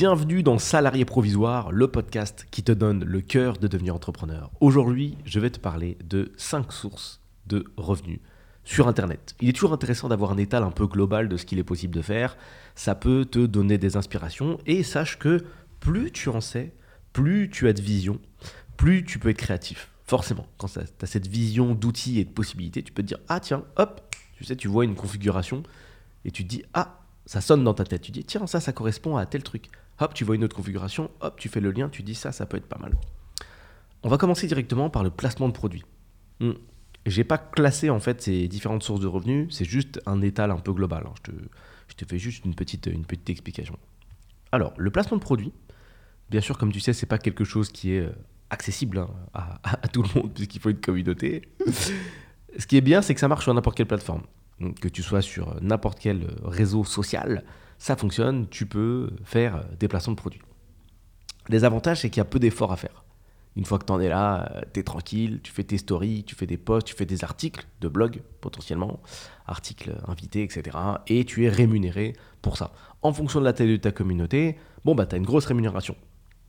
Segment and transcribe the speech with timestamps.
[0.00, 4.50] Bienvenue dans Salarié Provisoire, le podcast qui te donne le cœur de devenir entrepreneur.
[4.58, 8.20] Aujourd'hui, je vais te parler de 5 sources de revenus
[8.64, 9.34] sur Internet.
[9.42, 11.94] Il est toujours intéressant d'avoir un étal un peu global de ce qu'il est possible
[11.94, 12.38] de faire.
[12.74, 15.44] Ça peut te donner des inspirations et sache que
[15.80, 16.72] plus tu en sais,
[17.12, 18.18] plus tu as de vision,
[18.78, 19.90] plus tu peux être créatif.
[20.04, 23.38] Forcément, quand tu as cette vision d'outils et de possibilités, tu peux te dire Ah
[23.38, 24.00] tiens, hop,
[24.38, 25.62] tu sais, tu vois une configuration
[26.24, 26.99] et tu te dis Ah,
[27.30, 28.02] ça sonne dans ta tête.
[28.02, 29.66] Tu dis, tiens, ça, ça correspond à tel truc.
[30.00, 32.44] Hop, tu vois une autre configuration, hop, tu fais le lien, tu dis ça, ça
[32.44, 32.96] peut être pas mal.
[34.02, 35.84] On va commencer directement par le placement de produits.
[36.40, 36.54] Hmm.
[37.06, 40.56] J'ai pas classé en fait ces différentes sources de revenus, c'est juste un étal un
[40.56, 41.04] peu global.
[41.06, 41.12] Hein.
[41.18, 41.36] Je, te,
[41.86, 43.78] je, te, fais juste une petite, une petite explication.
[44.50, 45.52] Alors, le placement de produits,
[46.30, 48.12] bien sûr, comme tu sais, c'est pas quelque chose qui est euh,
[48.50, 51.42] accessible hein, à, à, tout le monde puisqu'il faut une communauté.
[52.58, 54.22] Ce qui est bien, c'est que ça marche sur n'importe quelle plateforme
[54.80, 57.44] que tu sois sur n'importe quel réseau social,
[57.78, 60.42] ça fonctionne, tu peux faire des placements de produits.
[61.48, 63.04] Les avantages, c'est qu'il y a peu d'efforts à faire.
[63.56, 66.36] Une fois que tu en es là, tu es tranquille, tu fais tes stories, tu
[66.36, 69.00] fais des posts, tu fais des articles de blog potentiellement,
[69.46, 70.76] articles invités, etc.
[71.08, 72.72] Et tu es rémunéré pour ça.
[73.02, 75.96] En fonction de la taille de ta communauté, bon, bah, tu as une grosse rémunération.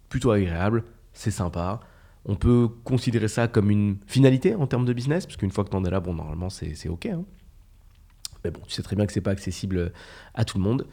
[0.09, 1.79] Plutôt agréable, c'est sympa.
[2.25, 5.75] On peut considérer ça comme une finalité en termes de business, parce fois que tu
[5.75, 7.07] en es là, normalement, c'est OK.
[7.07, 7.23] Hein.
[8.43, 9.91] Mais bon, tu sais très bien que c'est pas accessible
[10.33, 10.87] à tout le monde.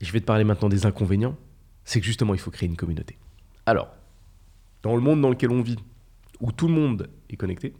[0.00, 1.36] Je vais te parler maintenant des inconvénients.
[1.84, 3.18] C'est que justement, il faut créer une communauté.
[3.66, 3.88] Alors,
[4.82, 5.78] dans le monde dans lequel on vit,
[6.40, 7.74] où tout le monde est connecté,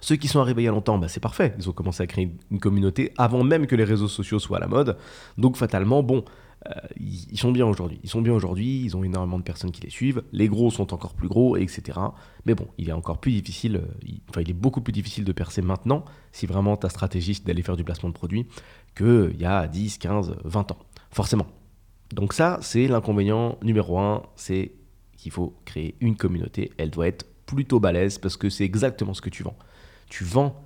[0.00, 1.54] ceux qui sont arrivés il y a longtemps, bah c'est parfait.
[1.58, 4.60] Ils ont commencé à créer une communauté avant même que les réseaux sociaux soient à
[4.60, 4.96] la mode.
[5.38, 6.24] Donc fatalement, bon,
[6.66, 7.98] euh, ils, sont bien aujourd'hui.
[8.02, 10.22] Ils sont bien aujourd'hui, ils ont énormément de personnes qui les suivent.
[10.32, 11.98] Les gros sont encore plus gros, etc.
[12.44, 15.32] Mais bon, il est encore plus difficile, euh, enfin, il est beaucoup plus difficile de
[15.32, 18.46] percer maintenant si vraiment ta stratégie c'est d'aller faire du placement de produits
[18.96, 20.78] qu'il y a 10, 15, 20 ans.
[21.10, 21.46] Forcément.
[22.12, 24.72] Donc, ça, c'est l'inconvénient numéro un c'est
[25.16, 26.72] qu'il faut créer une communauté.
[26.78, 29.56] Elle doit être plutôt balèze parce que c'est exactement ce que tu vends.
[30.08, 30.62] Tu vends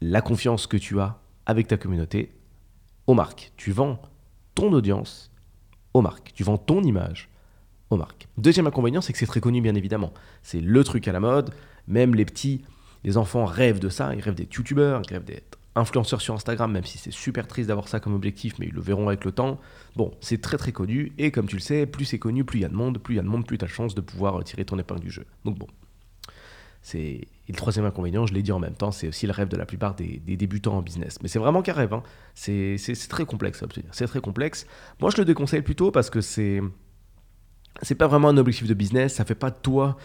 [0.00, 2.32] la confiance que tu as avec ta communauté
[3.06, 3.52] aux marques.
[3.56, 4.00] Tu vends
[4.54, 5.30] ton audience
[5.94, 6.32] aux marques.
[6.34, 7.28] Tu vends ton image
[7.90, 8.28] aux marques.
[8.36, 10.12] Deuxième inconvénient, c'est que c'est très connu, bien évidemment.
[10.42, 11.54] C'est le truc à la mode.
[11.86, 12.64] Même les petits,
[13.04, 14.14] les enfants rêvent de ça.
[14.14, 17.68] Ils rêvent d'être youtubeurs, ils rêvent d'être influenceurs sur Instagram, même si c'est super triste
[17.68, 19.60] d'avoir ça comme objectif, mais ils le verront avec le temps.
[19.94, 22.62] Bon, c'est très très connu, et comme tu le sais, plus c'est connu, plus il
[22.62, 23.94] y a de monde, plus il y a de monde, plus tu as de chance
[23.94, 25.26] de pouvoir tirer ton épingle du jeu.
[25.44, 25.66] Donc bon,
[26.94, 29.56] et le troisième inconvénient, je l'ai dit en même temps, c'est aussi le rêve de
[29.56, 31.18] la plupart des, débutants en business.
[31.22, 31.92] Mais c'est vraiment qu'un rêve.
[31.92, 32.02] Hein.
[32.34, 32.76] C'est
[33.08, 33.88] très complexe à obtenir.
[33.92, 34.66] C'est très complexe.
[35.00, 36.60] Moi, je le déconseille plutôt parce que c'est
[37.82, 39.14] c'est pas vraiment un objectif de business.
[39.14, 39.96] Ça fait pas de toi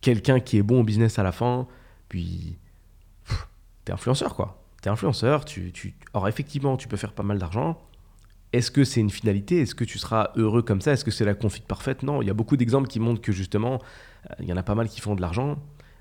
[0.00, 1.66] quelqu'un qui est bon au business à la fin.
[2.08, 2.58] Puis
[3.84, 4.62] t'es influenceur quoi.
[4.82, 5.44] T'es influenceur.
[5.44, 5.72] Tu.
[6.12, 7.80] Alors effectivement, tu peux faire pas mal d'argent.
[8.52, 9.62] Est-ce que c'est une finalité?
[9.62, 10.92] Est-ce que tu seras heureux comme ça?
[10.92, 12.02] Est-ce que c'est la config parfaite?
[12.04, 12.22] Non.
[12.22, 13.80] Il y a beaucoup d'exemples qui montrent que justement,
[14.30, 15.58] euh, il y en a pas mal qui font de l'argent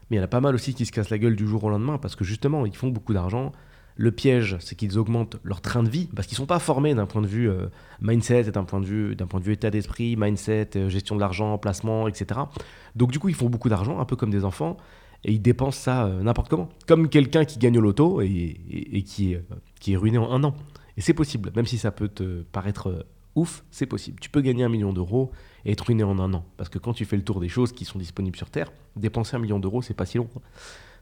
[0.10, 1.64] mais il y en a pas mal aussi qui se cassent la gueule du jour
[1.64, 3.52] au lendemain parce que justement, ils font beaucoup d'argent.
[3.96, 6.96] Le piège, c'est qu'ils augmentent leur train de vie parce qu'ils ne sont pas formés
[6.96, 7.68] d'un point de vue euh,
[8.02, 11.22] mindset, d'un point de vue, d'un point de vue état d'esprit, mindset, euh, gestion de
[11.22, 12.42] l'argent, placement, etc.
[12.96, 14.78] Donc du coup, ils font beaucoup d'argent, un peu comme des enfants,
[15.24, 19.34] et ils dépensent ça euh, n'importe comment, comme quelqu'un qui gagne au loto et, qui,
[19.34, 19.46] est,
[19.80, 20.56] qui est ruiné en un an.
[20.98, 23.06] Et c'est possible, même si ça peut te paraître
[23.36, 24.20] ouf, c'est possible.
[24.20, 25.32] Tu peux gagner un million d'euros
[25.66, 26.46] et être ruiné en un an.
[26.58, 29.36] Parce que quand tu fais le tour des choses qui sont disponibles sur Terre, dépenser
[29.36, 30.30] un million d'euros, c'est pas si long.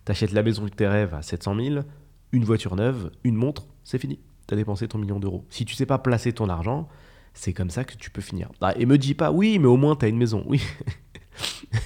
[0.05, 1.83] Tu achètes la maison de tes rêves à 700 000,
[2.31, 4.19] une voiture neuve, une montre, c'est fini.
[4.47, 5.45] Tu as dépensé ton million d'euros.
[5.49, 6.87] Si tu sais pas placer ton argent,
[7.33, 8.49] c'est comme ça que tu peux finir.
[8.61, 10.43] Ah, et me dis pas, oui, mais au moins tu as une maison.
[10.47, 10.61] Oui.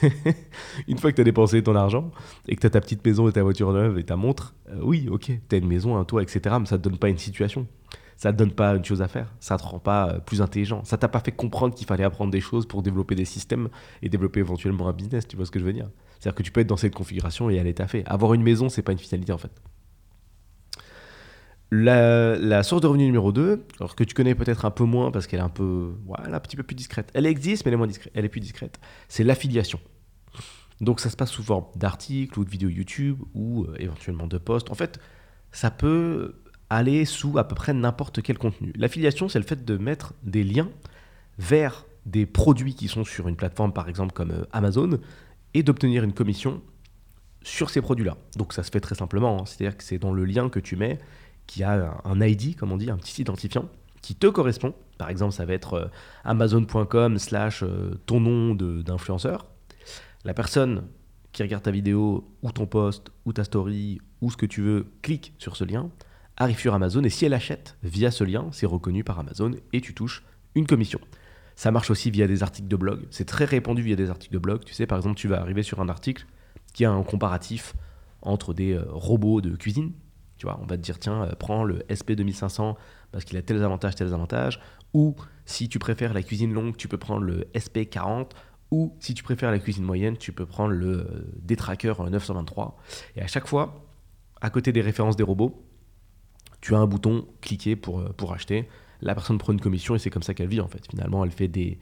[0.87, 2.11] une fois que tu as dépensé ton argent
[2.47, 4.79] et que tu as ta petite maison et ta voiture neuve et ta montre, euh,
[4.81, 6.55] oui, ok, tu as une maison, un toit, etc.
[6.59, 7.67] Mais ça te donne pas une situation
[8.17, 10.83] ça te donne pas une chose à faire, ça te rend pas euh, plus intelligent,
[10.83, 13.69] ça t'a pas fait comprendre qu'il fallait apprendre des choses pour développer des systèmes
[14.01, 15.89] et développer éventuellement un business, tu vois ce que je veux dire?
[16.19, 18.03] C'est-à-dire que tu peux être dans cette configuration et à fait.
[18.05, 19.51] Avoir une maison, c'est pas une finalité en fait.
[21.71, 25.27] La, source de revenu numéro 2, alors que tu connais peut-être un peu moins parce
[25.27, 27.11] qu'elle est un peu, un petit peu plus discrète.
[27.13, 28.13] Elle existe, mais elle est moins discrète.
[28.15, 28.79] Elle est plus discrète.
[29.09, 29.79] C'est l'affiliation.
[30.81, 34.37] Donc ça se passe sous forme d'articles ou de vidéos YouTube ou euh, éventuellement de
[34.37, 34.71] posts.
[34.71, 34.99] En fait,
[35.51, 36.35] ça peut
[36.69, 38.73] aller sous à peu près n'importe quel contenu.
[38.75, 40.69] L'affiliation, c'est le fait de mettre des liens
[41.37, 44.99] vers des produits qui sont sur une plateforme, par exemple comme euh, Amazon,
[45.53, 46.61] et d'obtenir une commission
[47.41, 48.17] sur ces produits-là.
[48.35, 49.45] Donc ça se fait très simplement, hein.
[49.45, 50.99] c'est-à-dire que c'est dans le lien que tu mets
[51.47, 53.69] qui a un ID, comme on dit, un petit identifiant
[54.01, 54.73] qui te correspond.
[54.97, 55.87] Par exemple, ça va être euh,
[56.23, 59.47] amazon.com slash euh, ton nom d'influenceur.
[60.23, 60.83] La personne
[61.31, 64.87] qui regarde ta vidéo ou ton post ou ta story ou ce que tu veux
[65.01, 65.89] clique sur ce lien
[66.37, 69.81] arrive sur Amazon et si elle achète via ce lien, c'est reconnu par Amazon et
[69.81, 70.23] tu touches
[70.55, 70.99] une commission.
[71.55, 73.05] Ça marche aussi via des articles de blog.
[73.11, 74.63] C'est très répandu via des articles de blog.
[74.65, 76.25] Tu sais, par exemple, tu vas arriver sur un article
[76.73, 77.73] qui a un comparatif
[78.21, 79.93] entre des euh, robots de cuisine.
[80.37, 82.75] Tu vois, on va te dire, tiens, euh, prends le SP2500
[83.11, 84.59] parce qu'il a tels avantages, tels avantages.
[84.93, 85.15] Ou
[85.45, 88.31] si tu préfères la cuisine longue, tu peux prendre le SP40.
[88.71, 92.77] Ou si tu préfères la cuisine moyenne, tu peux prendre le euh, D-Tracker 923.
[93.15, 93.85] Et à chaque fois,
[94.41, 95.63] à côté des références des robots,
[96.65, 98.67] tu as un bouton cliquer pour, pour acheter.
[98.99, 100.83] La personne prend une commission et c'est comme ça qu'elle vit en fait.
[100.89, 101.77] Finalement, elle fait des,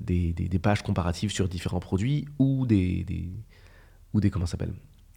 [0.00, 3.28] des, des, pages comparatives sur différents produits ou des, des
[4.14, 4.74] ou des comment s'appelle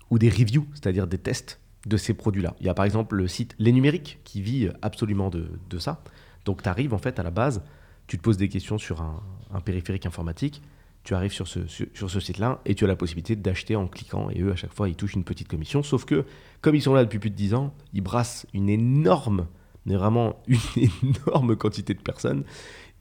[0.09, 2.55] ou des reviews, c'est-à-dire des tests de ces produits-là.
[2.59, 6.03] Il y a par exemple le site Les Numériques qui vit absolument de, de ça.
[6.45, 7.61] Donc tu arrives en fait à la base,
[8.07, 9.21] tu te poses des questions sur un,
[9.53, 10.63] un périphérique informatique,
[11.05, 14.29] tu arrives sur ce, site-là et tu as la possibilité d'acheter en cliquant.
[14.31, 15.83] Et eux, à chaque fois, ils touchent une petite commission.
[15.83, 16.25] Sauf que,
[16.61, 19.47] comme ils sont là depuis plus de 10 ans, ils brassent une énorme,
[19.85, 20.89] mais vraiment une
[21.27, 22.43] énorme quantité de personnes.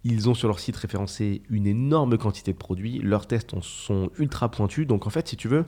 [0.05, 2.99] Ils ont sur leur site référencé une énorme quantité de produits.
[2.99, 4.87] Leurs tests sont ultra pointus.
[4.87, 5.65] Donc, en fait, si tu veux,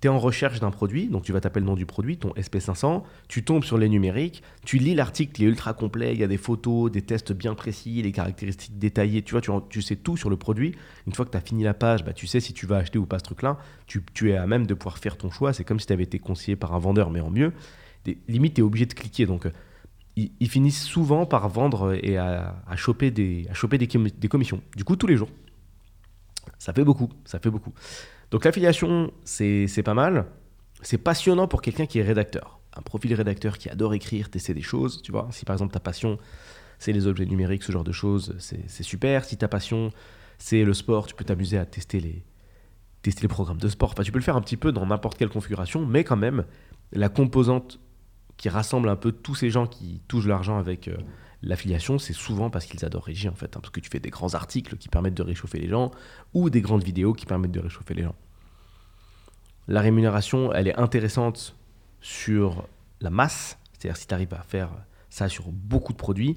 [0.00, 2.30] tu es en recherche d'un produit, donc tu vas taper le nom du produit, ton
[2.30, 6.24] SP500, tu tombes sur les numériques, tu lis l'article, il est ultra complet, il y
[6.24, 10.16] a des photos, des tests bien précis, les caractéristiques détaillées, tu vois, tu, sais tout
[10.16, 10.74] sur le produit.
[11.06, 12.98] Une fois que tu as fini la page, bah, tu sais si tu vas acheter
[12.98, 15.64] ou pas ce truc-là, tu, tu, es à même de pouvoir faire ton choix, c'est
[15.64, 17.52] comme si tu avais été conseillé par un vendeur, mais en mieux.
[18.04, 19.48] Des, limite, tu es obligé de cliquer, donc
[20.16, 24.60] ils, ils, finissent souvent par vendre et à, choper, des, à choper des commissions.
[24.76, 25.30] Du coup, tous les jours.
[26.58, 27.72] Ça fait beaucoup, ça fait beaucoup.
[28.30, 30.26] Donc l'affiliation, c'est pas mal.
[30.82, 32.60] C'est passionnant pour quelqu'un qui est rédacteur.
[32.74, 35.28] Un profil rédacteur qui adore écrire, tester des choses, tu vois.
[35.30, 36.18] Si par exemple ta passion,
[36.78, 39.24] c'est les objets numériques, ce genre de choses, c'est super.
[39.24, 39.90] Si ta passion,
[40.38, 42.24] c'est le sport, tu peux t'amuser à tester les,
[43.02, 43.92] tester les programmes de sport.
[43.92, 46.44] Enfin, tu peux le faire un petit peu dans n'importe quelle configuration, mais quand même,
[46.92, 47.78] la composante
[48.36, 50.96] qui rassemble un peu tous ces gens qui touchent l'argent avec euh,
[51.42, 54.10] L'affiliation, c'est souvent parce qu'ils adorent régie, en fait, hein, parce que tu fais des
[54.10, 55.90] grands articles qui permettent de réchauffer les gens,
[56.34, 58.14] ou des grandes vidéos qui permettent de réchauffer les gens.
[59.68, 61.54] La rémunération, elle est intéressante
[62.00, 62.66] sur
[63.00, 64.70] la masse, c'est-à-dire si tu arrives à faire
[65.10, 66.36] ça sur beaucoup de produits.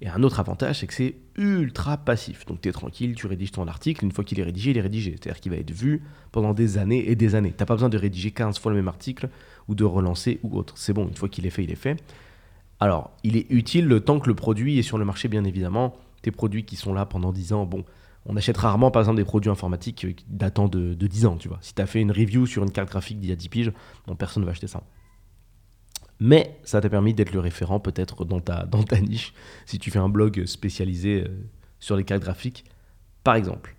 [0.00, 2.46] Et un autre avantage, c'est que c'est ultra passif.
[2.46, 4.82] Donc tu es tranquille, tu rédiges ton article, une fois qu'il est rédigé, il est
[4.82, 5.16] rédigé.
[5.18, 7.50] C'est-à-dire qu'il va être vu pendant des années et des années.
[7.50, 9.28] Tu n'as pas besoin de rédiger 15 fois le même article
[9.66, 10.74] ou de relancer ou autre.
[10.76, 11.96] C'est bon, une fois qu'il est fait, il est fait.
[12.80, 15.96] Alors, il est utile le temps que le produit est sur le marché, bien évidemment.
[16.22, 17.84] Tes produits qui sont là pendant 10 ans, bon,
[18.24, 21.58] on achète rarement, par exemple, des produits informatiques datant de, de 10 ans, tu vois.
[21.60, 23.72] Si tu as fait une review sur une carte graphique d'il y a 10 piges,
[24.06, 24.82] bon, personne ne va acheter ça.
[26.20, 29.34] Mais ça t'a permis d'être le référent peut-être dans ta, niche,
[29.66, 31.28] si tu fais un blog spécialisé euh,
[31.78, 32.64] sur les cartes graphiques,
[33.22, 33.76] par exemple.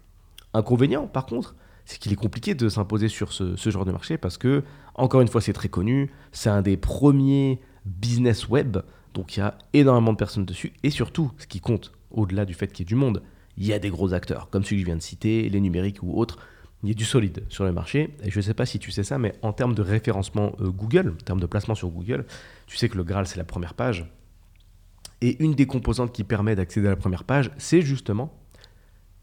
[0.54, 1.56] Inconvénient, par contre,
[1.86, 4.64] c'est qu'il est compliqué de s'imposer sur ce, ce, genre de marché parce que,
[4.96, 8.78] encore une fois, c'est très connu, c'est un des premiers business web.
[9.14, 10.74] Donc il y a énormément de personnes dessus.
[10.84, 13.22] Et surtout, ce qui compte, au-delà du fait qu'il y ait du monde,
[13.58, 16.02] il y a des gros acteurs, comme celui que je viens de citer, les numériques
[16.02, 16.40] ou autres.
[16.84, 18.16] Il y a du solide sur le marché.
[18.24, 20.70] Et je ne sais pas si tu sais ça, mais en termes de référencement euh,
[20.70, 22.26] Google, en termes de placement sur Google,
[22.68, 24.06] tu sais que le Graal, c'est la première page.
[25.22, 28.34] Et une des composantes qui permet d'accéder à la première page, c'est justement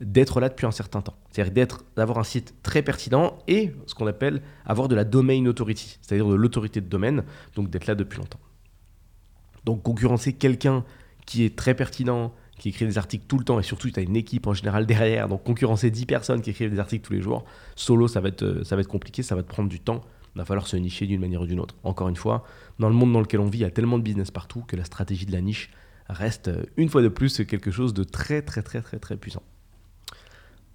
[0.01, 1.17] d'être là depuis un certain temps.
[1.31, 5.99] C'est-à-dire d'avoir un site très pertinent et ce qu'on appelle avoir de la domain authority,
[6.03, 8.41] c'est-à-dire de l'autorité de domaine, donc d'être là depuis longtemps.
[9.65, 10.85] Donc concurrencer quelqu'un
[11.25, 14.03] qui est très pertinent, qui écrit des articles tout le temps, et surtout tu as
[14.03, 17.21] une équipe en général derrière, donc concurrencer 10 personnes qui écrivent des articles tous les
[17.21, 17.45] jours,
[17.75, 20.03] solo ça va être, ça va être compliqué, ça va te prendre du temps,
[20.35, 21.75] il va falloir se nicher d'une manière ou d'une autre.
[21.83, 22.45] Encore une fois,
[22.79, 24.77] dans le monde dans lequel on vit, il y a tellement de business partout que
[24.77, 25.71] la stratégie de la niche
[26.09, 29.43] reste une fois de plus quelque chose de très très très très très puissant.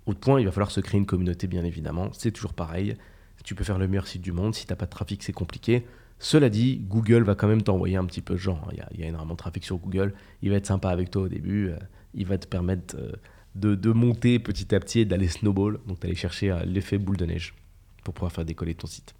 [0.07, 2.95] Autre point, il va falloir se créer une communauté bien évidemment, c'est toujours pareil,
[3.43, 5.33] tu peux faire le meilleur site du monde, si tu n'as pas de trafic c'est
[5.33, 5.85] compliqué,
[6.23, 8.61] cela dit, Google va quand même t'envoyer un petit peu de gens.
[8.71, 10.13] Il y, a, énormément de trafic sur Google.
[10.43, 11.69] Il va être sympa avec toi au début.
[11.69, 11.77] Euh,
[12.13, 13.13] il va te permettre euh,
[13.55, 17.25] de, monter petit à petit et d'aller snowball, donc d'aller chercher euh, l'effet boule de
[17.25, 17.55] neige
[18.03, 19.15] pour pouvoir faire décoller ton site.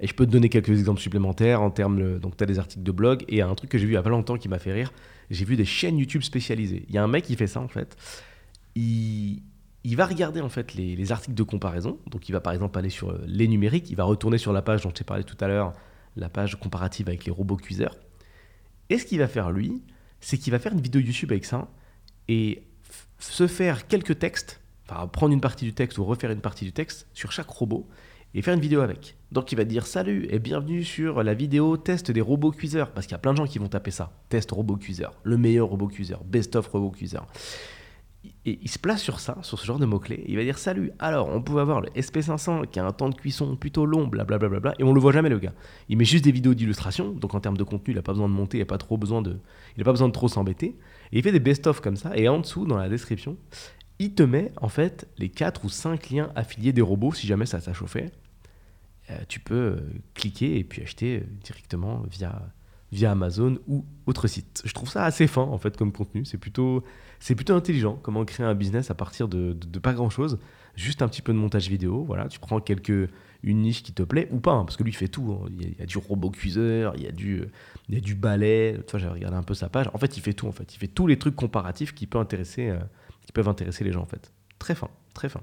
[0.00, 2.18] Et je peux te donner quelques exemples supplémentaires en termes.
[2.18, 3.98] Donc, tu as des articles de blog et un truc que j'ai vu il y
[3.98, 4.92] a pas longtemps qui m'a fait rire.
[5.30, 6.86] J'ai vu des chaînes YouTube spécialisées.
[6.88, 7.96] Il y a un mec qui fait ça en fait.
[8.74, 9.42] Il,
[9.84, 11.98] il va regarder en fait les, articles de comparaison.
[12.06, 14.62] Donc il va par exemple aller sur euh, les numériques, il va retourner sur la
[14.62, 15.72] page dont j'ai parlé tout à l'heure,
[16.16, 17.96] la page comparative avec les robots cuiseurs.
[18.90, 19.82] Et ce qu'il va faire lui,
[20.20, 21.68] c'est qu'il va faire une vidéo YouTube avec ça
[22.28, 22.62] et
[23.18, 26.72] se faire quelques textes, enfin prendre une partie du texte ou refaire une partie du
[26.72, 27.88] texte sur chaque robot
[28.34, 29.16] et faire une vidéo avec.
[29.32, 33.06] Donc il va dire salut et bienvenue sur la vidéo test des robots cuiseurs parce
[33.06, 35.68] qu'il y a plein de gens qui vont taper ça, test robot cuiseur, le meilleur
[35.68, 37.26] robot cuiseur, best of robot cuiseur.
[38.44, 40.24] Et il se place sur ça, sur ce genre de mots-clés.
[40.28, 43.14] Il va dire Salut, alors on pouvait avoir le SP500 qui a un temps de
[43.14, 45.54] cuisson plutôt long, blablabla, bla bla bla, et on le voit jamais le gars.
[45.88, 48.28] Il met juste des vidéos d'illustration, donc en termes de contenu, il n'a pas besoin
[48.28, 49.38] de monter, il n'a pas, besoin de,
[49.82, 50.76] pas besoin de trop s'embêter.
[51.12, 53.36] Et il fait des best-of comme ça, et en dessous, dans la description,
[54.00, 57.46] il te met en fait les 4 ou 5 liens affiliés des robots si jamais
[57.46, 58.06] ça t'a chauffé.
[59.10, 59.80] Euh, tu peux euh,
[60.14, 62.40] cliquer et puis acheter euh, directement via,
[62.92, 64.62] via Amazon ou autre site.
[64.64, 66.24] Je trouve ça assez fin en fait comme contenu.
[66.24, 66.82] C'est plutôt,
[67.20, 70.38] c'est plutôt intelligent comment créer un business à partir de, de, pas grand chose.
[70.74, 72.02] Juste un petit peu de montage vidéo.
[72.04, 73.10] Voilà, tu prends quelques,
[73.42, 75.32] une niche qui te plaît ou pas, hein, parce que lui il fait tout.
[75.32, 75.48] Hein.
[75.58, 77.44] Il, y a, du robot cuiseur, il y a du,
[77.88, 79.90] il y a du vois, j'avais regardé un peu sa page.
[79.92, 80.74] En fait, il fait tout en fait.
[80.74, 82.74] Il fait tous les trucs comparatifs qui peuvent intéresser,
[83.26, 84.32] qui peuvent intéresser les gens en fait.
[84.58, 85.42] Très fin, très fin.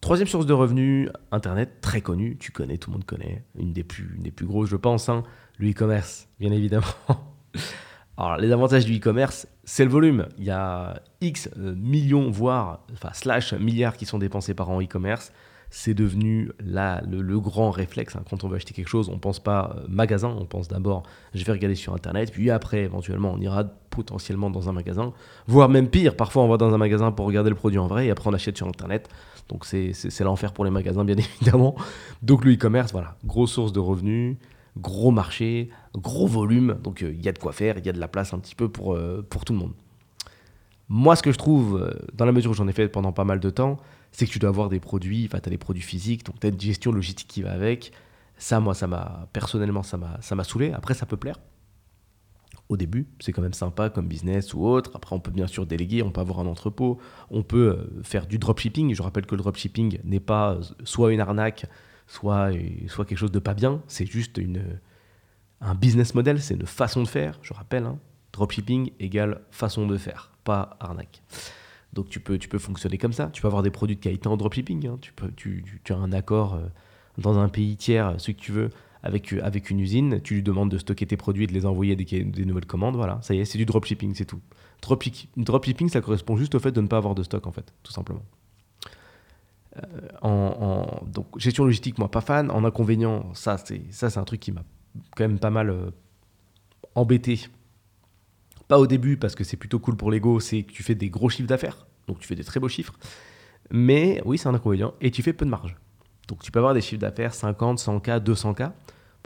[0.00, 3.82] Troisième source de revenus, Internet, très connu, tu connais, tout le monde connaît, une des
[3.82, 5.24] plus, une des plus grosses, je pense, hein,
[5.58, 6.86] le e-commerce, bien évidemment.
[8.18, 10.26] Alors, les avantages du e-commerce, c'est le volume.
[10.38, 14.78] Il y a X euh, millions, voire, enfin, slash milliards qui sont dépensés par an
[14.78, 15.32] en e-commerce.
[15.70, 18.16] C'est devenu là le, grand réflexe.
[18.16, 18.24] Hein.
[18.28, 21.04] Quand on veut acheter quelque chose, on ne pense pas euh, magasin, on pense d'abord
[21.32, 25.12] je vais regarder sur Internet, puis après, éventuellement, on ira potentiellement dans un magasin,
[25.46, 28.06] voire même pire, parfois on va dans un magasin pour regarder le produit en vrai
[28.06, 29.08] et après on achète sur Internet.
[29.48, 31.76] Donc c'est l'enfer pour les magasins, bien évidemment.
[32.22, 34.36] Donc le e-commerce, voilà, grosse source de revenus,
[34.78, 36.78] gros marché, gros volume.
[36.82, 38.38] Donc euh, il y a de quoi faire, il y a de la place un
[38.38, 39.72] petit peu pour, euh, pour tout le monde.
[40.88, 43.24] Moi, ce que je trouve, euh, dans la mesure où j'en ai fait pendant pas
[43.24, 43.76] mal de temps,
[44.10, 46.46] c'est que tu dois avoir des produits, enfin, tu as des produits physiques, donc tu
[46.46, 47.92] as une gestion logistique qui va avec.
[48.38, 50.72] Ça, moi, ça m'a, personnellement, ça m'a saoulé.
[50.72, 51.36] Après, ça peut plaire
[52.68, 53.08] au début.
[53.18, 54.92] C'est quand même sympa comme business ou autre.
[54.94, 56.98] Après, on peut bien sûr déléguer, on peut avoir un entrepôt,
[57.30, 58.94] on peut faire du dropshipping.
[58.94, 61.66] Je rappelle que le dropshipping n'est pas soit une arnaque,
[62.08, 63.80] soit, euh, soit quelque chose de pas bien.
[63.86, 64.80] C'est juste une,
[65.60, 67.38] un business model, c'est une façon de faire.
[67.42, 68.00] Je rappelle, hein,
[68.32, 71.22] dropshipping égale façon de faire, pas arnaque.
[71.92, 73.30] Donc tu peux, tu peux fonctionner comme ça.
[73.32, 74.88] Tu peux avoir des produits de qualité en dropshipping.
[74.88, 74.98] Hein.
[75.00, 76.60] Tu, peux, tu, tu, as un accord
[77.16, 78.70] dans un pays tiers, ce que tu veux
[79.02, 81.96] avec, avec une usine, tu lui demandes de stocker tes produits et de les envoyer
[81.96, 84.40] des, des nouvelles commandes, voilà, ça y est, c'est du dropshipping, c'est tout.
[85.36, 87.92] dropshipping, ça correspond juste au fait de ne pas avoir de stock, en fait, tout
[87.92, 88.22] simplement.
[90.24, 92.50] Euh, donc, gestion logistique, moi, pas fan.
[92.50, 94.62] En inconvénient, ça, c'est, ça, c'est un truc qui m'a
[95.16, 95.90] quand même pas mal euh,
[96.94, 97.40] embêté.
[98.68, 101.08] Pas au début, parce que c'est plutôt cool pour l'ego, c'est que tu fais des
[101.08, 102.92] gros chiffres d'affaires, donc tu fais des très beaux chiffres.
[103.70, 105.76] Mais oui, c'est un inconvénient, et tu fais peu de marge.
[106.26, 108.72] Donc tu peux avoir des chiffres d'affaires 50, 100K, 200K.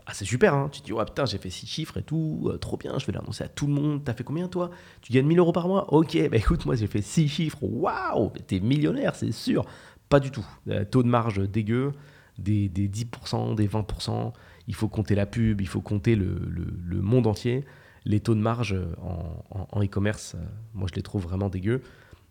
[0.07, 0.69] Bah, c'est super, hein.
[0.73, 3.07] tu te dis, oh putain, j'ai fait 6 chiffres et tout, euh, trop bien, je
[3.07, 4.03] vais l'annoncer à tout le monde.
[4.05, 4.71] T'as fait combien toi?
[5.01, 5.93] Tu gagnes 1000 euros par mois?
[5.93, 9.65] Ok, bah écoute, moi j'ai fait 6 chiffres, waouh, t'es millionnaire, c'est sûr.
[10.13, 10.45] Pas du tout.
[10.69, 11.93] Euh, taux de marge dégueu,
[12.39, 14.35] des, 10%, des 20%.
[14.69, 17.65] Il faut compter la pub, il faut compter le, monde entier.
[18.05, 21.81] Les taux de marge en e-commerce, euh, moi je les trouve vraiment dégueux.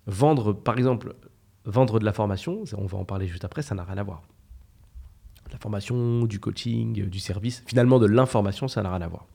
[0.05, 1.15] Vendre, par exemple,
[1.65, 4.21] vendre de la formation, on va en parler juste après, ça n'a rien à voir
[5.51, 7.63] la formation, du coaching, du service.
[7.65, 9.25] Finalement, de l'information, ça n'a rien à voir.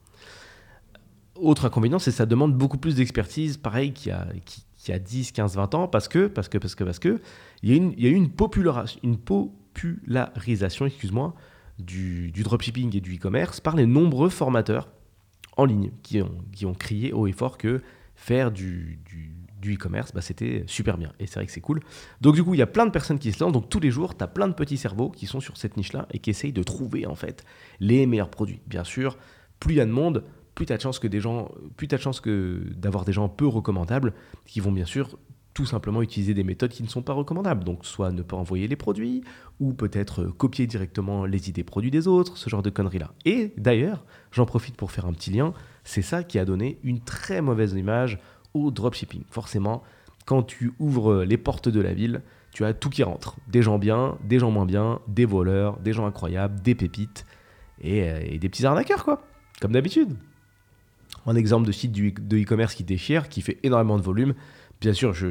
[1.35, 4.99] Autre inconvénient, c'est que ça demande beaucoup plus d'expertise, pareil, qu'il y a, qui, a
[4.99, 7.21] 10, 15, 20 ans, parce que, parce que, parce que, parce que,
[7.63, 11.35] il y a, il y eu une, popularisation, excuse-moi,
[11.79, 14.89] du, dropshipping et du e-commerce par les nombreux formateurs
[15.57, 17.83] en ligne qui ont, qui ont crié haut et fort que
[18.15, 21.13] faire du, du du e-commerce, bah, c'était super bien.
[21.19, 21.81] Et c'est vrai que c'est cool.
[22.21, 23.53] Donc du coup, il y a plein de personnes qui se lancent.
[23.53, 26.07] Donc tous les jours, tu as plein de petits cerveaux qui sont sur cette niche-là
[26.13, 27.45] et qui essayent de trouver en fait
[27.81, 28.61] les meilleurs produits.
[28.67, 29.17] Bien sûr,
[29.61, 30.25] plus il y a de monde,
[30.57, 34.13] plus tu as de chances que as de chances que d'avoir des gens peu recommandables
[34.47, 35.17] qui vont bien sûr
[35.55, 37.65] tout simplement utiliser des méthodes qui ne sont pas recommandables.
[37.65, 39.23] Donc soit ne pas envoyer les produits,
[39.59, 43.13] ou peut-être copier directement les idées produits des autres, ce genre de conneries-là.
[43.25, 47.01] Et d'ailleurs, j'en profite pour faire un petit lien, c'est ça qui a donné une
[47.01, 48.19] très mauvaise image
[48.53, 49.23] au dropshipping.
[49.31, 49.83] Forcément,
[50.27, 52.21] quand tu ouvres les portes de la ville,
[52.53, 53.37] tu as tout qui rentre.
[53.49, 57.25] Des gens bien, des gens moins bien, des voleurs, des gens incroyables, des pépites
[57.81, 59.23] et, euh, des petits arnaqueurs, quoi.
[59.61, 60.17] Comme d'habitude.
[61.27, 64.35] Un exemple de site de e-commerce qui déchire, qui fait énormément de volume.
[64.81, 65.27] Bien sûr, je,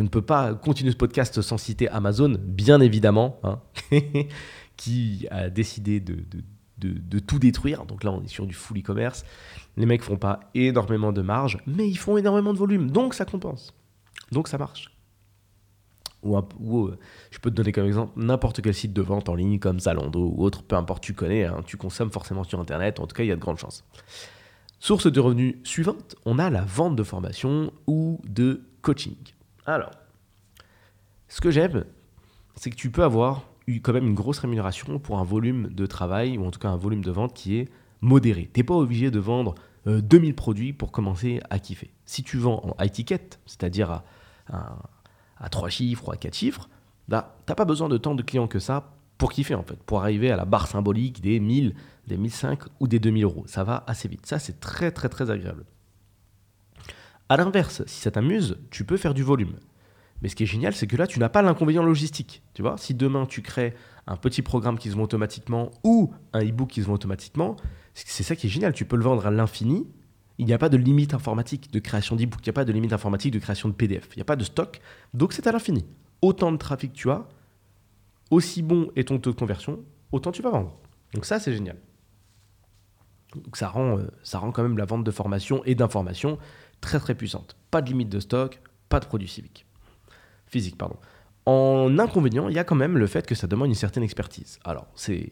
[0.00, 3.60] ne peux pas continuer ce podcast sans citer Amazon, bien évidemment, hein,
[4.76, 6.16] qui a décidé de,
[6.78, 7.86] de, tout détruire.
[7.86, 9.24] Donc là, on est sur du full e-commerce.
[9.76, 12.90] Les mecs font pas énormément de marge, mais ils font énormément de volume.
[12.90, 13.72] Donc ça compense.
[14.32, 14.90] Donc ça marche.
[16.24, 16.98] Ou, euh,
[17.30, 20.32] je peux te donner comme exemple n'importe quel site de vente en ligne comme Zalando
[20.34, 22.98] ou autre, peu importe, tu connais, hein, tu consommes forcément sur Internet.
[22.98, 23.84] En tout cas, il y a de grandes chances.
[24.80, 29.16] Source de revenus suivante, on a la vente de formation ou de coaching.
[29.66, 29.90] Alors,
[31.26, 31.84] ce que j'aime,
[32.54, 33.44] c'est que tu peux avoir
[33.82, 36.76] quand même une grosse rémunération pour un volume de travail, ou en tout cas un
[36.76, 37.68] volume de vente qui est
[38.00, 38.48] modéré.
[38.52, 39.54] Tu n'es pas obligé de vendre
[39.84, 41.90] 2000 euh, produits pour commencer à kiffer.
[42.04, 44.02] Si tu vends en high ticket, c'est-à-dire
[44.48, 46.68] à 3 chiffres ou à 4 chiffres,
[47.08, 49.82] bah, tu n'as pas besoin de tant de clients que ça pour kiffer en fait,
[49.82, 51.74] pour arriver à la barre symbolique des 1000,
[52.06, 53.44] des 1005 ou des 2000 euros.
[53.46, 54.24] Ça va assez vite.
[54.26, 55.64] Ça, c'est très très très agréable.
[57.28, 59.56] À l'inverse, si ça t'amuse, tu peux faire du volume.
[60.22, 62.42] Mais ce qui est génial, c'est que là, tu n'as pas l'inconvénient logistique.
[62.54, 63.74] Tu vois, si demain tu crées
[64.06, 67.56] un petit programme qui se vend automatiquement ou un e-book qui se vend automatiquement,
[67.94, 68.72] c'est ça qui est génial.
[68.72, 69.86] Tu peux le vendre à l'infini.
[70.38, 72.40] Il n'y a pas de limite informatique de création d'e-book.
[72.42, 74.08] Il n'y a pas de limite informatique de création de PDF.
[74.14, 74.80] Il n'y a pas de stock.
[75.14, 75.84] Donc c'est à l'infini.
[76.22, 77.28] Autant de trafic tu as,
[78.30, 79.80] aussi bon est ton taux de conversion,
[80.12, 80.76] autant tu vas vendre.
[81.14, 81.76] Donc ça, c'est génial.
[83.34, 86.38] Donc ça rend, euh, ça rend quand même la vente de formation et d'information
[86.80, 87.56] très très puissante.
[87.70, 89.66] Pas de limite de stock, pas de produits civiques.
[90.46, 90.96] Physique, pardon.
[91.44, 94.58] En inconvénient, il y a quand même le fait que ça demande une certaine expertise.
[94.64, 95.30] Alors, c'est.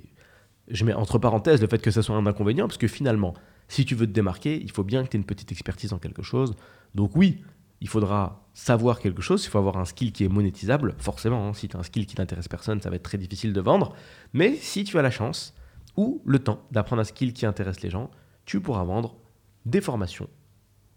[0.68, 3.34] Je mets entre parenthèses le fait que ça soit un inconvénient, parce que finalement,
[3.68, 5.98] si tu veux te démarquer, il faut bien que tu aies une petite expertise en
[5.98, 6.54] quelque chose.
[6.94, 7.44] Donc, oui,
[7.80, 11.52] il faudra savoir quelque chose, il faut avoir un skill qui est monétisable, forcément, hein.
[11.52, 13.94] si tu as un skill qui n'intéresse personne, ça va être très difficile de vendre,
[14.32, 15.54] mais si tu as la chance
[15.96, 18.10] ou le temps d'apprendre un skill qui intéresse les gens,
[18.44, 19.16] tu pourras vendre
[19.66, 20.28] des formations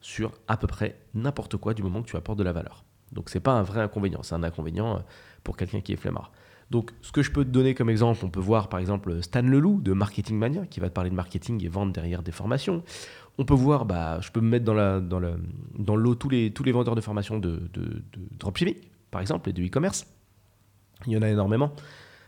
[0.01, 2.85] sur à peu près n'importe quoi du moment que tu apportes de la valeur.
[3.11, 4.99] Donc c'est pas un vrai inconvénient, c'est un inconvénient euh,
[5.43, 6.31] pour quelqu'un qui est flemmard.
[6.69, 9.41] Donc ce que je peux te donner comme exemple, on peut voir par exemple Stan
[9.41, 12.83] Leloup de Marketing Mania qui va te parler de marketing et vendre derrière des formations.
[13.41, 15.21] On peut voir, bah, je peux me mettre dans, la, dans,
[15.77, 18.03] dans l'eau tous les, vendeurs de formations de, de,
[18.37, 18.75] dropshipping,
[19.11, 20.05] par exemple, et de e-commerce.
[21.07, 21.71] Il y en a énormément.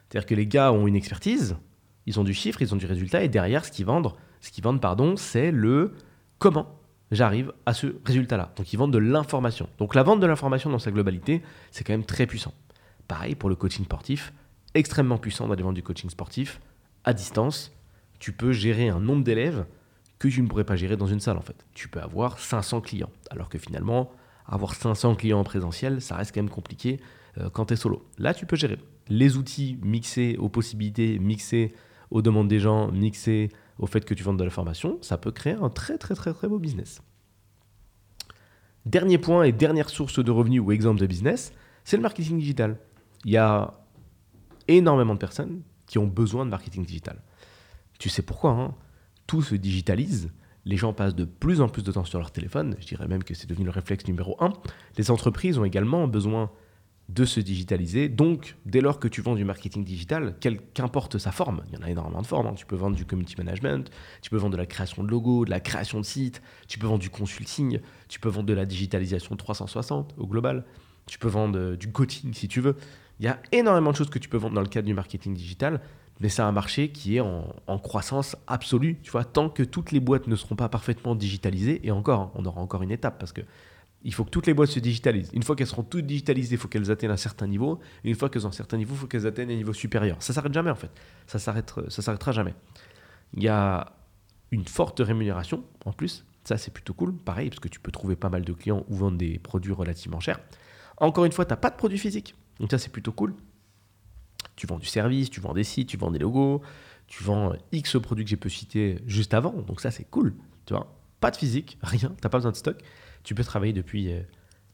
[0.08, 1.58] C'est-à-dire que les gars ont une expertise,
[2.06, 4.64] ils ont du chiffre, ils ont du résultat, et derrière, ce qu'ils vendent, ce qu'ils
[4.64, 5.96] vendent pardon, c'est le
[6.40, 6.80] comment
[7.12, 8.54] j'arrive à ce résultat-là.
[8.56, 9.68] Donc ils vendent de l'information.
[9.80, 11.42] Donc la vente de l'information dans sa globalité,
[11.72, 12.54] c'est quand même très puissant.
[13.10, 14.32] Pareil pour le coaching sportif,
[14.76, 16.62] extrêmement puissant dans les ventes du coaching sportif,
[17.04, 17.74] à distance.
[18.20, 19.66] Tu peux gérer un nombre d'élèves
[20.22, 21.66] que tu ne pourrais pas gérer dans une salle en fait.
[21.74, 24.12] Tu peux avoir 500 clients, alors que finalement,
[24.46, 27.00] avoir 500 clients en présentiel, ça reste quand même compliqué
[27.40, 28.08] euh, quand tu es solo.
[28.20, 28.78] Là, tu peux gérer.
[29.10, 31.74] Les outils mixés aux possibilités, mixés
[32.12, 35.32] aux demandes des gens, mixés au fait que tu vendes de la formation, ça peut
[35.32, 37.02] créer un très très très très beau business.
[38.86, 41.52] Dernier point et dernière source de revenus ou exemple de business,
[41.84, 42.78] c'est le marketing digital.
[43.26, 43.74] Il y a
[44.68, 47.22] énormément de personnes qui ont besoin de marketing digital.
[47.98, 48.76] Tu sais pourquoi hein?
[49.32, 50.30] Tout se digitalise.
[50.66, 52.76] Les gens passent de plus en plus de temps sur leur téléphone.
[52.82, 54.52] Je dirais même que c'est devenu le réflexe numéro un.
[54.98, 56.52] Les entreprises ont également besoin
[57.08, 58.10] de se digitaliser.
[58.10, 60.36] Donc, dès lors que tu vends du marketing digital,
[60.74, 62.48] qu'importe sa forme, il y en a énormément de formes.
[62.48, 62.56] Hein.
[62.58, 63.90] Tu peux vendre du community management,
[64.22, 66.88] tu peux vendre de la création de logos, de la création de sites, tu peux
[66.88, 70.66] vendre du consulting, tu peux vendre de la digitalisation 360 au global,
[71.06, 72.76] tu peux vendre euh, du coaching si tu veux.
[73.22, 75.34] Il y a énormément de choses que tu peux vendre dans le cadre du marketing
[75.34, 75.80] digital
[76.22, 80.00] mais c'est un marché qui est en, croissance absolue, tu vois, tant que toutes les
[80.00, 83.34] boîtes ne seront pas parfaitement digitalisées, et encore, hein, on aura encore une étape, parce
[83.34, 83.42] que
[84.04, 85.32] il faut que toutes les boîtes se digitalisent.
[85.34, 88.30] Une fois qu'elles seront toutes digitalisées, il faut qu'elles atteignent un certain niveau, une fois
[88.30, 90.18] qu'elles ont un certain niveau, il faut qu'elles atteignent un niveau supérieur.
[90.20, 90.92] Ça s'arrête jamais, en fait.
[91.28, 92.54] Ça s'arrêtera, ça s'arrêtera jamais.
[93.36, 93.94] Il y a
[94.52, 98.16] une forte rémunération, en plus, ça c'est plutôt cool, pareil, parce que tu peux trouver
[98.16, 100.40] pas mal de clients ou vendre des produits relativement chers.
[100.98, 103.36] Encore une fois, tu n'as pas de produit physique, donc ça c'est plutôt cool.
[104.62, 106.62] Tu vends du service, tu vends des sites, tu vends des logos,
[107.08, 109.54] tu vends X produits que j'ai pu citer juste avant.
[109.54, 110.36] Donc ça, c'est cool.
[110.68, 112.78] Tu vois, pas de physique, rien, tu n'as pas besoin de stock.
[113.24, 114.22] Tu peux travailler depuis, euh,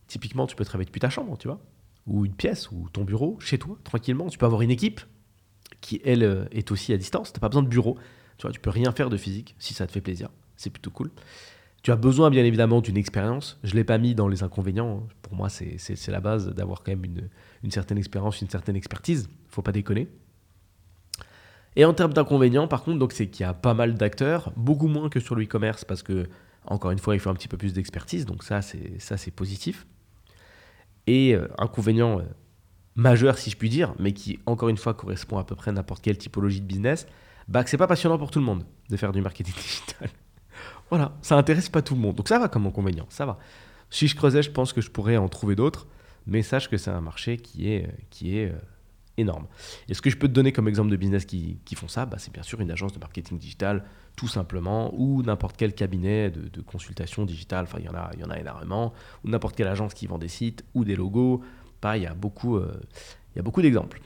[0.08, 1.62] typiquement, tu peux travailler depuis ta chambre, tu vois,
[2.06, 4.28] ou une pièce, ou ton bureau, chez toi, tranquillement.
[4.28, 5.00] Tu peux avoir une équipe
[5.80, 7.32] qui, elle, euh, est aussi à distance.
[7.32, 7.98] Tu n'as pas besoin de bureau.
[8.38, 10.28] Tu vois, tu peux rien faire de physique si ça te fait plaisir.
[10.58, 11.12] C'est plutôt cool.
[11.84, 13.60] Tu as besoin bien évidemment d'une expérience.
[13.64, 15.08] Je ne l'ai pas mis dans les inconvénients.
[15.22, 17.30] Pour moi, c'est la base d'avoir quand même une,
[17.64, 19.30] une, certaine expérience, une certaine expertise.
[19.50, 20.08] faut pas déconner.
[21.78, 25.10] Et en termes d'inconvénients, par contre, c'est qu'il y a pas mal d'acteurs, beaucoup moins
[25.10, 26.28] que sur le e-commerce parce que,
[26.66, 28.26] encore une fois, il faut un petit peu plus d'expertise.
[28.26, 29.86] Donc ça, c'est positif.
[31.06, 32.24] Et euh, inconvénient euh,
[32.96, 35.72] majeur, si je puis dire, mais qui, encore une fois, correspond à peu près à
[35.72, 37.06] n'importe quelle typologie de business,
[37.48, 40.10] bah, que c'est pas passionnant pour tout le monde de faire du marketing digital.
[40.90, 42.16] Voilà, ça intéresse pas tout le monde.
[42.16, 43.38] Donc ça va comme inconvénient, ça va.
[43.90, 45.88] Si je creusais, je pense que je pourrais en trouver d'autres,
[46.26, 48.60] mais sache que c'est un marché qui est, qui est euh,
[49.18, 49.48] énorme.
[49.88, 52.18] Et ce que je peux te donner comme exemple de business qui, font ça, bah,
[52.20, 53.84] c'est bien sûr une agence de marketing digital,
[54.16, 58.24] tout simplement, ou n'importe quel cabinet de, consultation digitale, enfin il y, en a, y
[58.24, 61.42] en a énormément, ou n'importe quelle agence qui vend des sites ou des logos.
[61.96, 62.82] Il y a beaucoup, euh,
[63.34, 64.02] il y a beaucoup d'exemples.